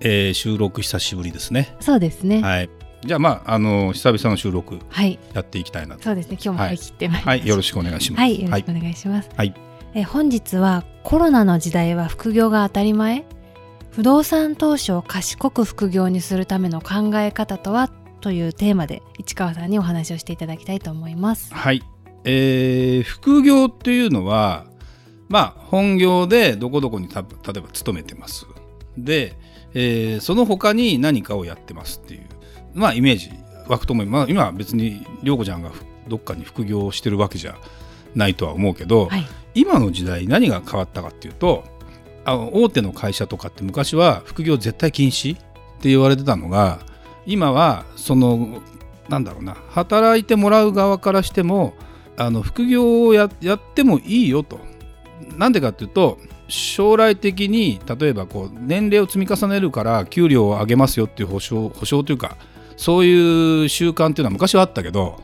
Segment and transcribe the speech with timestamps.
[0.00, 1.76] えー、収録久しぶりですね。
[1.80, 2.42] そうですね。
[2.42, 2.70] はい。
[3.04, 5.18] じゃあまああの久々の収録はい。
[5.32, 6.02] やっていきたいなと。
[6.02, 6.38] そうですね。
[6.42, 7.46] 今日も張り切ってまいりまはい。
[7.46, 8.20] よろしくお願いします。
[8.20, 8.42] はい。
[8.42, 9.54] よろしくお願いします、はい。
[9.94, 13.24] え本日はコロナの時代は副業が当たり前？
[13.90, 17.90] 不動産投資を賢く副業にするための考え方とは？
[18.20, 21.54] というテーマで市川さんにお話をしていただきたいと思います。
[21.54, 21.82] はい、
[22.24, 24.66] えー、副業っていうのは
[25.30, 27.26] まあ本業でどこどこにた例
[27.56, 28.46] えば勤めてます。
[28.98, 29.38] で、
[29.74, 32.22] えーその他に何かをやってますっていう。
[32.74, 33.32] まあイメージ
[33.68, 37.56] 湧くと思います、まあ、今は別に涼子ちゃんがふどっかに副業をしてるわけじゃ
[38.14, 41.64] ないとは思うけど、はい、今の時代何が変わったかっていうと
[42.24, 45.38] あの大手の会社とかって昔は副業絶対禁止っ
[45.80, 46.80] て言われてたのが
[47.26, 48.60] 今はその
[49.08, 51.74] なんだろうな働いてもらう側からしても
[52.16, 54.58] あの副業をややってもいいよと。
[55.36, 56.18] なんでかっていうと
[56.50, 62.36] 将来的に例えばこう年齢を積み重ねるから給料を上げますよっていう保証保証というか
[62.76, 65.22] そういう習慣っていうのは昔はあったけど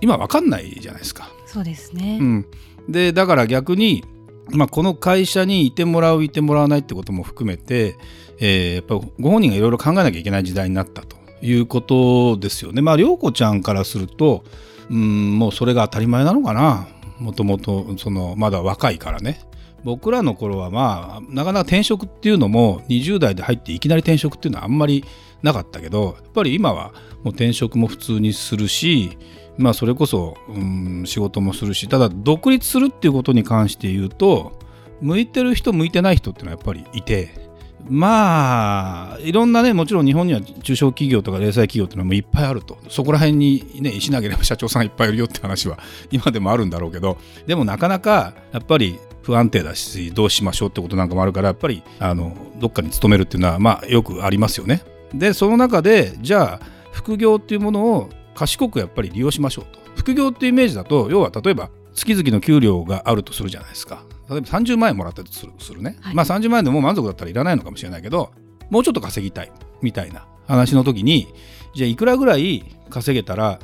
[0.00, 1.30] 今わかんないじゃないですか。
[1.46, 2.18] そうですね。
[2.20, 2.46] うん、
[2.88, 4.04] でだから逆に、
[4.50, 7.96] まあ、この会社にいてもらういてもらわないってことも含めて、
[8.40, 12.82] えーやっぱご本人がいろいろ考えなきゃいけない時代になったということですよね。
[12.82, 14.44] まあ涼子ちゃんからすると、
[14.90, 19.40] うん、もうそれが当たり前なのかなもともとそのまだ若いからね。
[19.84, 25.04] 僕らの頃はまあなかなか転職っていうのも20代で入っていきなり転職っていうのはあんまり
[25.42, 29.18] なかったけどやっぱり今はもう転職も普通にするし
[29.58, 34.52] まあそれこそ、うん、仕事もするしただ独立するっていうことに関して言うと
[35.00, 37.51] 向いてる人向いてない人っていうのはやっぱりいて
[37.88, 45.78] まあいろんなねもちろん日本には中小企業とか零細企業っていうのもいっぱいあるとそこら辺にね石投げれば社長さんいっぱいいるよって話は
[46.10, 54.82] 今でもあるんだろうけど でもなかなかやっぱり不安定だしどうしましょうってことなんかもあるからやっぱりあのどっかに勤めるっていうのはまあよくありますよね。
[55.14, 59.80] でその中でじゃあ副業っていうものを賢くやっぱり利用しましょうと。
[59.94, 64.04] 副業っていうイメージだと要は例えば月々の給料があるとするじゃないですか。
[64.30, 66.14] 例えば30万円もらったとするするね、はい。
[66.14, 68.32] まあ30万円でもう満足だったらいらないのかもしれないけど
[68.70, 69.52] もうちょっと稼ぎたい
[69.82, 71.28] みたいな話の時に
[71.74, 73.58] じゃあいくらぐらい稼げたら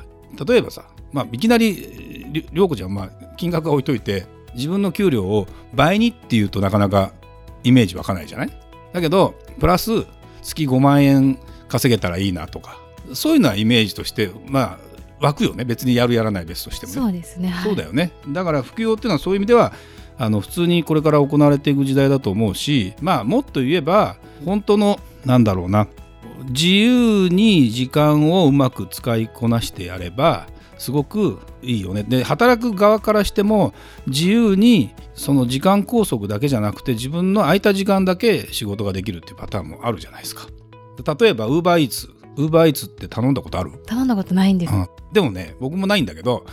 [0.47, 1.75] 例えばさ、まあ、いきなり
[2.31, 4.25] り涼子ちゃんはまあ金額は置いといて
[4.55, 7.13] 自分の給料を倍にっていうとなかなか
[7.63, 8.49] イメージ湧かないじゃない？
[8.93, 10.05] だけどプラス
[10.41, 12.79] 月5万円稼げたらいいなとか
[13.13, 14.89] そういうのはイメージとしてまあ
[15.21, 15.65] 湧くよね。
[15.65, 16.99] 別にやるやらない別としてもね。
[17.01, 17.49] そうですね。
[17.49, 18.13] はい、そうだよね。
[18.29, 19.73] だから副業っていうのはそういう意味では
[20.19, 25.87] あの普通にこれから行われていく時代だと思うしまあもっと言えば本当のなんだろうな。
[26.49, 30.47] 自由に時間をうまく使いこなしてやれば
[30.77, 32.03] すごくいいよね。
[32.03, 33.73] で働く側からしても
[34.07, 40.47] 自由にその時間拘束だけじゃなくて自分の空いた時間だけ仕事ができるっていうパターンもあるじゃないですか。
[41.19, 42.09] 例えばウーバーイーツ。
[42.37, 43.71] ウーバーイーツって頼んだことある？
[43.85, 44.73] 頼んだことないんです。
[44.73, 44.87] うん。
[45.11, 46.45] でもね僕もないんだけど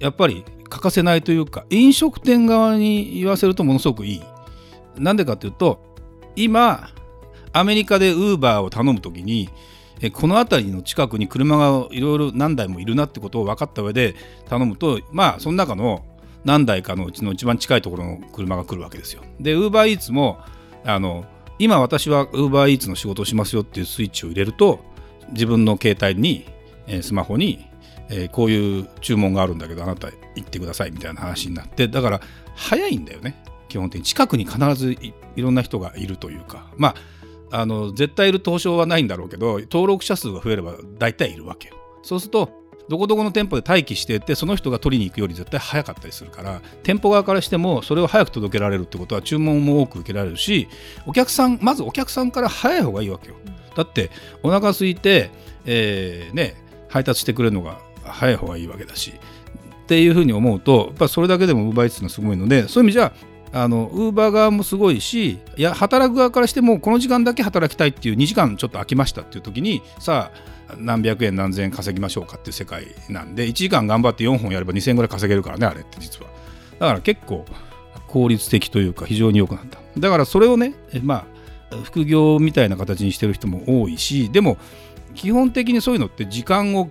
[0.00, 4.22] やっぱり欠かせないというか飲食店側に言わせるとものすごくいい。
[4.96, 5.80] なんでかっていうと
[6.36, 6.90] 今
[7.52, 9.48] アメリカでウーバーを頼む時に
[10.12, 14.14] この辺りの近くに車がいろいろ何台もいるなってことを分かった上で
[14.48, 16.04] 頼むとまあその中の
[16.44, 19.22] 何台かのうちの一番近いところの車が来るわけですよ。
[19.40, 20.38] でウーバーイーツも
[20.84, 21.24] あの
[21.58, 24.80] 今私はウーバーイーツの仕事をしますよっていうスイッチを入れると
[25.32, 26.46] 自分の携帯に、
[27.02, 27.67] スマホに、
[28.10, 32.20] えーこういう注文があるんだけどあなた行ってくださいみたいな話になってだから
[32.54, 33.42] 早いんだよね。
[33.68, 36.70] 基本的に近くに必ずいろんな人がいるというか。
[36.76, 36.94] まあ
[37.50, 41.74] あの絶対いる東証はないんだろうけど登録者数が増えれば大体いるわけよ。
[42.02, 42.50] そうすると
[42.88, 50.68] どこどこの店舗で待機していてその人が取りに行くより絶対早かったりするから店舗側からしてもそれを早く届けられるってことは注文も多く受けられるし
[51.06, 53.34] お客さんまずお客さんから早い方がいいわけよ。
[53.76, 54.10] だって
[54.42, 55.30] お腹空いて、
[55.64, 56.56] えーね、
[56.88, 57.78] 配達してくれるのが
[58.12, 59.12] 早い方がいいわけだし
[59.82, 63.12] っていうふうに思うとやっぱそれだけでもウーバーイーツのすごいのでそういう意味じゃ
[63.52, 70.30] あのウーバー側もすごいしいや働く側からしてもこの時間だけ働きたいっていう2時間ちょっと空きましたっていう時にさ
[70.68, 76.30] あ何百円何千円稼ぎましょうかっていう世界なんで1時間頑張って4本やれば2000円ぐらい稼げるからねあれって実は。
[76.78, 77.46] だから結構
[78.06, 79.78] 効率的というか非常に良くなった。
[79.98, 81.26] だからそれをねえま
[81.84, 84.56] 副業みたいな形にしてる人も多いしでも
[85.14, 86.90] 基本的にそういうのって時間を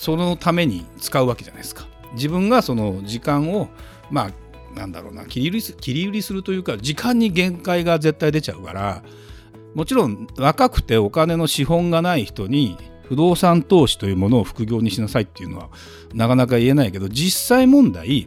[0.00, 3.68] そのために使うわけじゃないですか自分がその時間を
[4.10, 9.02] まあなんだろうな切り売り切り売りするというか時間に限界が絶対出ちゃうから
[9.74, 15.68] もちろん若くてお金の資本がない人に不動産投資というものを副業にしなさいっていうのは
[16.14, 18.26] なかなか言えないけど実際問題、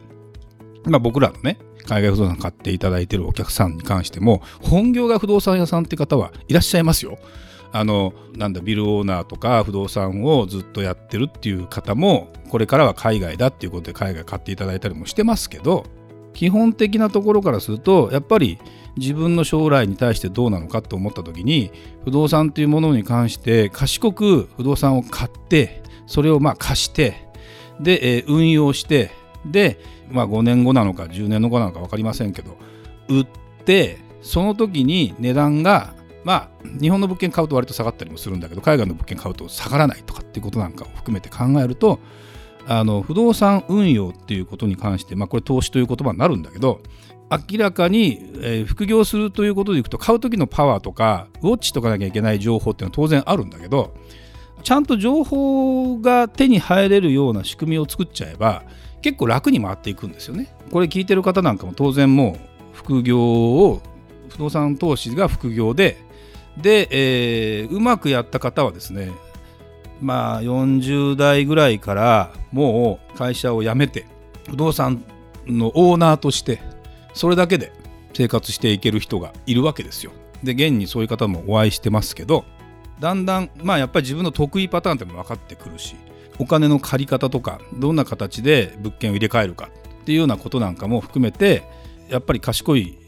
[0.84, 7.18] まあ、僕らのね海外不動産買っていただいてるお客さんに関しても本業が不動産屋さんって方はいらっしゃいますよ。
[7.76, 15.84] あのなんだビルオーナーとか不動産をずっとやってるっていう方もこれからは海外だっていうことで海外買っていただいたりもしてますけど
[16.34, 18.60] 基本的なところからするとやっぱり
[18.96, 21.72] 自分の将来に対してどうなのかと思った時に
[22.04, 27.26] 不動産というものに関して賢く不動産を買ってそれをまあ貸して
[27.80, 29.10] で、えー、運用して
[29.44, 29.80] で、
[30.12, 32.56] まあ、5年後なのか10年後なのか分かりませんけど
[33.08, 33.26] 売っ
[33.64, 35.92] てその時に値段が
[36.24, 36.48] まあ
[36.80, 42.00] 日本の物件買うと割と下がったりもするんだけど海外の物件買うと下がらないとかっていうことなんかを含めて考えると
[42.66, 46.80] あの不動産運用っていうことに関して、まあ、これ投資という言葉になるんだけど
[47.30, 53.94] 明らかに、えー、副業するということでいくと買う時のパワーとかウォッチとかなきゃいけない情報っていうのは当然あるんだけど
[54.62, 58.64] ちゃんと情報が手に入れるような仕組みを作っちゃえば
[59.02, 60.56] 結構楽に回っていくんですよね。
[60.72, 63.82] これ聞いてる方なんかも当然もう副業を
[64.30, 65.98] 不動産投資が副業で
[66.56, 69.10] で、えー、うまくやった方はですね
[70.00, 74.06] まあ40代ぐらいからもう会社を辞めて
[74.48, 75.04] 不動産
[75.46, 76.60] のオーナーとして
[77.12, 77.72] それだけで
[78.12, 80.12] 生活していける人がいるわけですよ。
[80.42, 82.44] で現にそういう方もお会いしてますけど
[83.00, 85.96] だんだんまあやっぱり自分の得意パターンっても分かってくるし
[86.38, 89.70] お金の借り方とかどんな形で物件を入れ替えるか
[90.02, 91.62] っていうようなことなんかも含めて
[92.08, 92.98] やっぱり賢い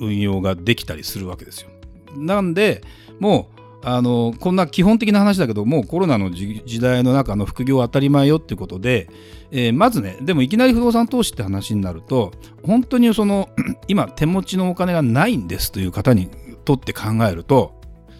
[0.00, 1.70] 運用ができたりするわけですよ。
[2.16, 2.82] なんで
[3.18, 9.08] もうあのこんな基本的な話だけどもうコロナの時代の中の副業当たり前よっていうことで、
[9.50, 12.32] えー、まずねでもいきなり不動産投資って話になると
[12.62, 13.48] 本当にその
[13.88, 16.28] 今手持ちのお金がないんですという方に
[16.64, 17.74] とって考えると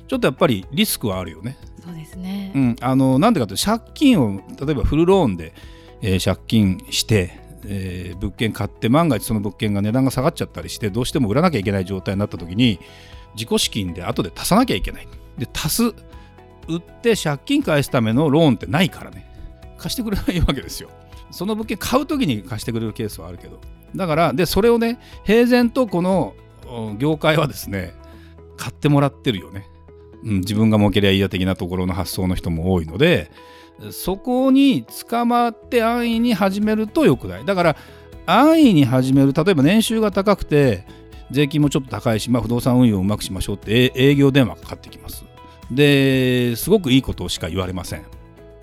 [0.09, 1.57] ちょっとやっぱりリスクはあるよね。
[1.83, 5.53] そうですね、うん、あのなんでかというと借金を例えばフルローンで、
[6.01, 12.81] えー、借金してえー、物件買って万が一その物件が値段が下がっちゃったりしてどうしても売らなきゃいけない状態になった時に
[13.35, 15.09] 自己資金で後で足さなきゃいけない。
[15.39, 15.95] で足す
[16.69, 19.29] 売って借金返すためのローンってないからね。
[19.79, 20.91] 貸してくれないわけですよ。
[21.31, 23.61] その物件買う時に貸してくれるケースはあるけど。
[23.97, 26.35] だからでそれをね平然とこの
[26.99, 27.95] 業界はですね
[28.57, 29.67] 買ってもらってるよね、
[30.23, 33.31] うん、自分が儲けりゃいいや的なところの発想の人も多いので
[33.91, 37.45] そこに捕まって安易に始めるとよくない。
[37.45, 37.77] だから
[38.25, 40.87] 安易に始める例えば年収が高くて
[41.33, 45.25] 税金もちょっと高いし、まあ、不動産運用をうまくしましょうって営業電話かかってきます。
[45.71, 48.05] ですごくいいことしか言われません。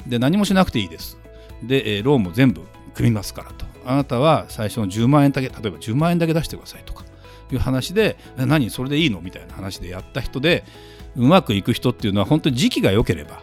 [0.07, 1.17] で何もしなくていいです。
[1.63, 2.61] でローンも全部
[2.93, 3.65] 組みますからと。
[3.85, 7.03] あなたは最初の10万円だけ例えば10万円だけ出してくださいとか
[7.51, 10.63] いう話で何それでいいのみたいな話でやった人で
[11.15, 13.41] うまくいく人っていうのは本当に時期が良ければ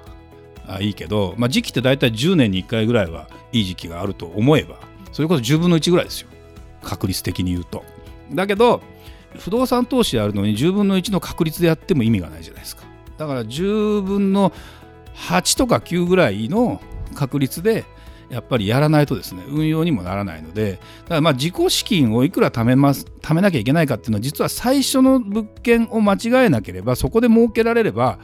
[0.80, 4.78] いいけど、まあ、時期って大体10年に1回ぐらいはいい時期があると思えば
[5.12, 6.28] それこそ10分の1ぐらいですよ
[6.82, 7.84] 確率的に言うと。
[8.32, 8.82] だけど
[9.38, 12.84] 不動産投資やるのに10分の1の確率でやっても意味がないじゃないですか。
[13.18, 14.52] だから10分の
[15.14, 16.80] 8とか9ぐらいの
[17.14, 17.84] 確率で
[18.28, 20.72] やっぱりやらないとですね運用にもならないので。
[20.72, 28.18] だからまあ自己資金をいくら貯めます貯めなきゃいけないかっていうのは実は最初の物件を間違えなければそこで儲けられれば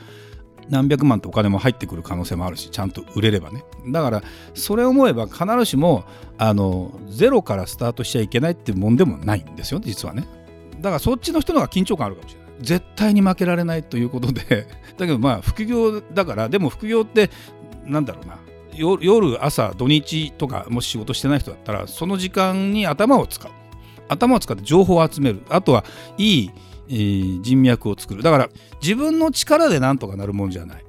[0.69, 3.65] 何百万とお金も入ってくる可能性もあるしちゃんと売れればね。
[3.89, 4.23] だから
[4.55, 6.05] それを思えば必ずしも
[6.39, 10.27] あのゼロからスタートしちゃいけないっていうもんでもないんですよ実はね。
[10.83, 12.51] だからそっちの人の方が緊張感あるかもしれない。
[12.61, 14.67] 絶対に負けられないということで。
[14.99, 17.31] だけどまあ副業だからでも副業って
[17.87, 18.39] なんだろうな。
[18.75, 23.51] 夜朝土日とかもし仕事してない人だったらその時間に頭を使う。
[24.09, 25.43] 頭を使って情報を集める。
[25.49, 25.85] あとは
[26.19, 26.51] いい、
[26.89, 28.23] えー、人脈を作る。
[28.23, 28.49] だから
[28.83, 30.85] 自分の力でなんとかなるもんじゃない。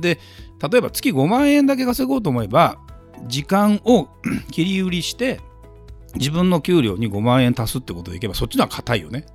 [0.00, 0.18] で
[0.70, 2.78] 例えば月5万円だけ稼ごうと思えば
[3.26, 4.08] 時間を
[4.50, 5.40] 切り売りして
[6.14, 9.26] 自分の給料に5万円足すってことでいけばそっちのは硬いよね。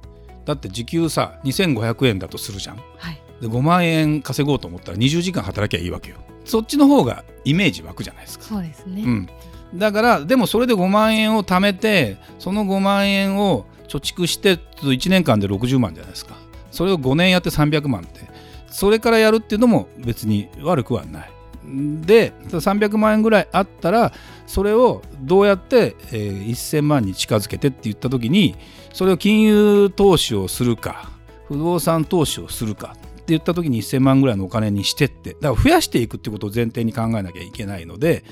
[0.46, 6.18] だって時給さ2500円だとするじゃん、はい、で5万円稼ごうと思ったら20時間働きゃいいわけよ。
[6.46, 8.46] そっちの方がイメージ湧くじゃないですか。
[8.46, 9.30] そうですね、うん、
[9.76, 16.36] だからでもそれで5万円を貯めてその5万円を貯蓄して1年間で60万じゃないですか。
[16.72, 18.22] それを5年やって300万って。
[18.68, 21.32] それからやるっていうのも別に悪くはない
[21.66, 24.14] で300万円ぐらいあったら
[24.46, 28.56] それをどうやって、えー、1000万に近づけてって言った時に
[28.94, 31.10] それを金融投資をするか
[31.48, 38.24] 不動産投資をするかって言った時に1000万ぐらいのお金にしてってだから増やしていくってことを前提に考えなきゃいけないので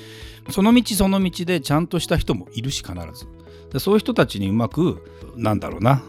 [0.50, 3.28] その道その道でちゃんとした人もいるし必ず。
[3.72, 5.02] でそういう人たちにうまく
[5.38, 6.04] なんだろうな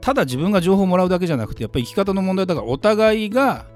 [0.00, 3.66] ただ自分が情報をもらうだけじゃなくてやっぱり生き方の問題だからお互いが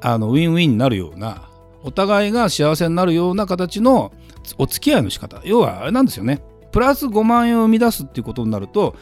[0.00, 1.48] あのウィンウィンになるような
[1.86, 4.12] お互いが幸せになるような形の
[4.58, 5.40] お付き合いの仕方。
[5.44, 6.42] 要はあれなんですよね。
[6.72, 8.96] プラス5万円を生み出すっていうことになると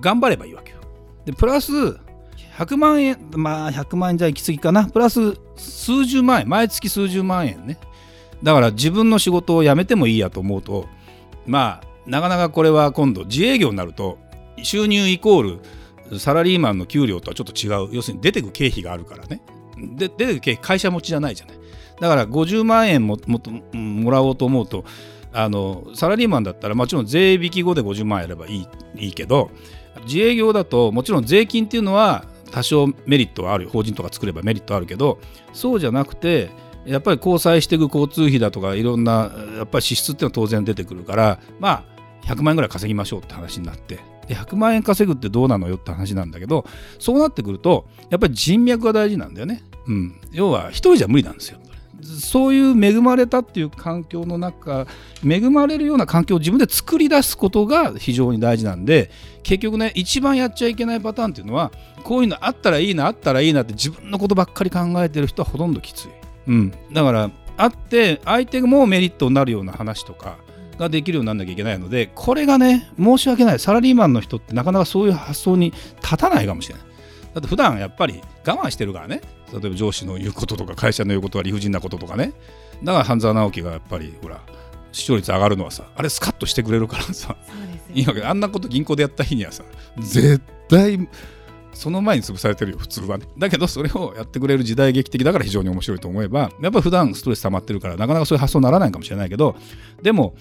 [0.00, 0.78] 頑張ればいいわけよ。
[1.26, 1.72] でプラス
[2.56, 4.88] 100万円まあ100万円じゃ行き過ぎかな。
[4.88, 7.78] プラス数十万円毎月数十万円ね。
[8.42, 10.88] だから自分の仕事を辞めてもいいやと思うと
[11.46, 14.18] まあなかなかこれは今度自営業になると
[14.62, 15.60] 収入イコー
[16.10, 17.94] ルサラリーマンの給料とはちょっと違う。
[17.94, 19.42] 要するに出てく経費があるからね。
[19.76, 21.51] で出てく経費会社持ちじゃないじゃない。
[22.02, 23.40] だから50万円もも
[23.72, 24.84] もらおうと思うと
[25.32, 29.52] あのサラリーマンだったらもちろん税引き後で50万円やればいいいいけど
[30.04, 35.20] 自営業だともちろん税金っていうのは多少メリットはある法人とか作ればメリットあるけど
[35.52, 36.50] そうじゃなくて
[36.84, 41.84] やっぱり交際していく交通費だとかいろんなやっぱり支出っていうのは当然出てくるからま
[42.24, 46.66] あ100万円ぐらい稼ぎましょうって話になってで100万円稼ぐってどうなのよって話なんだけど
[46.98, 51.58] そうなってくるとやっぱり人脈が大事なんだよね、うん、要は一人じゃ無理なんですよ。
[52.02, 54.86] そういう恵まれたっていう環境の中
[55.26, 59.10] 恵まれるような環境を自分で作り出すことが非常に大事なんで
[59.42, 61.70] 結局ね一番やっちゃいけないパターンっていうのは
[62.02, 66.08] こういうのあったらいいなあったらいいなって自分のことばっかり考えてる人はほとんどきつい、
[66.48, 70.38] うん、だからあって相手もメリットになるような話とか
[70.78, 73.58] ができるようにならなきゃいけないのでこれがね申し訳ない。
[73.58, 76.84] サラリーマンの人ってなかなかそういう発想に立たないかもしれない。
[77.34, 79.20] だって普段やっぱり我慢してるからね。
[79.52, 82.32] 例えば上司の言うこととか会社の言うことは理不尽なこととかね。
[82.82, 84.40] だから半沢直樹がやっぱりほら
[84.92, 87.36] 視聴率上がるのはさあれスカッとしてくれるからさ、
[87.94, 89.64] いいわけあんなこと銀行でやった日にはさ
[89.98, 91.08] 絶対
[91.72, 93.26] その前に潰されてるよ普通はね。
[93.38, 99.56] だけどそれをやってくれる時代劇的だから非常に面白いと思えばやっぱ普段ストレス溜まってるからなかなかそういう発想にならないかもしれないけど
[100.02, 100.34] でも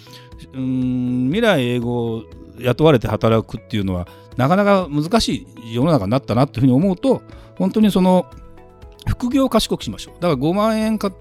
[0.53, 2.23] うん未来英語
[2.63, 7.21] 雇われて働くっていうのはなかなか難しい世の中になったなっていうふうに思うと
[7.57, 8.25] 本当にその
[9.07, 10.13] 副業を賢くしましょう。
[10.15, 11.11] だから5万円か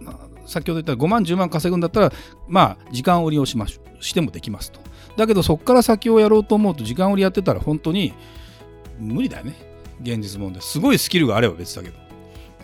[0.47, 2.13] 先ほど言った5万10万稼ぐんだったら
[2.49, 4.81] まあ時間売りをしまししてもできますと。
[5.17, 8.15] だけどそこから先をやろうと思うと時間売りやってたら本当に
[8.99, 9.55] 無理だよね。
[10.03, 10.63] 現実問題。
[10.63, 12.11] すごいスキルがあれば別だけど。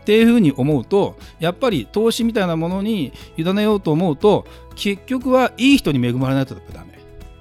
[0.00, 6.86] っていうふうに思うとやっぱり投資みたいなものに委ねようと思うと結局はいい人に恵まれないとダメ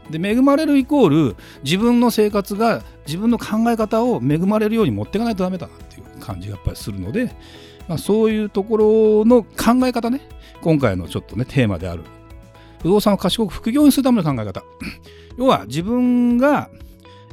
[0.09, 7.35] で恵まれるイコール自分の生活が自分の考え方を恵まれるように持っていかないとダメだなっていう感じがやっぱりするので、
[7.87, 10.21] まあ、そういうところの考え方ね
[10.61, 12.03] 今回のちょっとねテーマである
[12.85, 14.63] 不動産を賢く副業にするための考え方。
[15.37, 16.69] 要は自分が、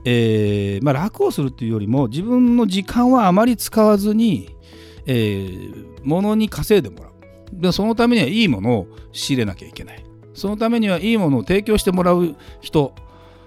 [0.03, 4.57] えーまあ、楽をするっていうよりも自分の時間はあまり使わずに、
[5.05, 7.13] えー、物に稼いでもらう。
[7.53, 10.03] でそのためにはいいものを仕入れなきゃいけない。
[10.35, 12.95] そのためにはいいものを提供してもらう人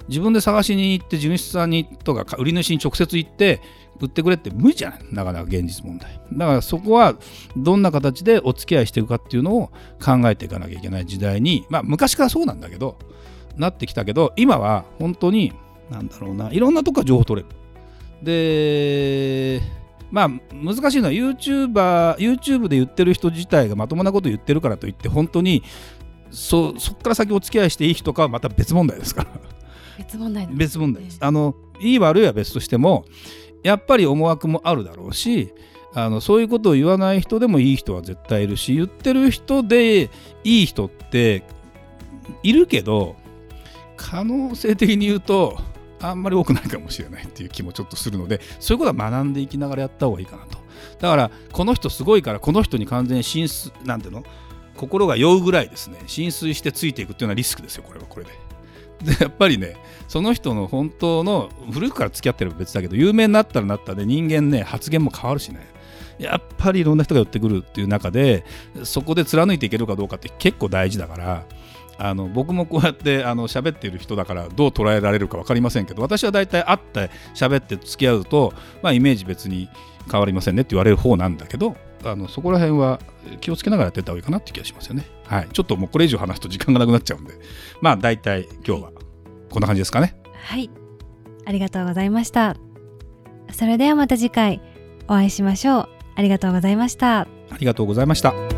[0.08, 3.62] 自分で探しに行って地主さんにとか売り主に直接行って
[4.00, 6.20] 売ってくれって無理じゃないなかなか現実問題。
[6.34, 7.16] だからそこは
[7.56, 9.72] どんな形でお付き合いしていくかっていうのを
[10.04, 12.98] 考えていかなきゃいけない時代にまあ昔からそうなんだけど
[13.56, 15.54] なってきたけど今は本当に
[15.90, 17.56] なんだろうないろんなとこから情報取れる。
[18.22, 19.62] で
[20.12, 25.64] まあ難しいのは YouTuber YouTube で言ってる人自体がまともなこと言ってるからといって本当に
[26.36, 29.30] そそこから先お付き合いしていい人かはまた別問題ですから。
[29.98, 33.06] 別問題別問題です、あのいい悪いは別としても
[33.64, 35.54] やっぱり思惑もあるだろうし
[35.94, 40.10] あのそういうことを言わない人でもいい人は絶対いるし言ってる人で
[40.44, 41.44] いい人って
[42.44, 43.16] いるけど
[43.96, 45.58] 可能性的に言うと
[46.02, 50.58] あんまり多くないかもしれないっていう気もちょっとするのでそういうことは学んでいきながらやった方がいいかなと。
[51.00, 54.24] だからこの人すごいからこの人に完全に進出なんていうの？
[54.76, 58.32] 心が酔うぐらいですね浸水してついていくっていうのはリスクですよこれはこれで。
[59.04, 59.76] でやっぱりね
[60.08, 65.68] その人の本当の古くから付き合ってれば別だけど有名になったらなったで人間ね発言も変わるしね
[66.18, 68.46] やっぱりいろんな人が寄ってくるっていう中で
[68.84, 71.46] そこで貫いていけるかどうかって結構大事だから
[71.98, 79.70] あの僕もこうやってあの喋ってる人だからどう捉えられるか分かりませんけど私は大体会って喋って付き合うと、まあ、イメージ別に
[80.10, 81.76] 変わりませんねって言われる方なんだけど
[82.12, 83.00] あのそこら辺は
[83.42, 85.06] 気をつけながらやってた方がいいかなって気がしますよね。
[85.26, 85.48] はい。
[85.52, 87.34] ちょっともうこれ以上話すと時間がなくなっちゃうんで、
[87.82, 88.92] まあ大体今日は
[89.50, 90.16] こんな感じですかね。
[90.34, 90.70] はい。
[91.46, 92.56] ありがとうございました。
[93.52, 94.62] それではまた次回
[95.08, 95.90] お会いしましょう。
[96.16, 97.22] ありがとうございました。
[97.22, 97.28] あ
[97.60, 98.55] りがとうございました。